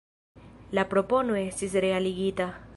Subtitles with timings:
[0.77, 2.53] La propono estis realigita.